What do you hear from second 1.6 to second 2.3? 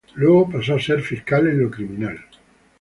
lo criminal.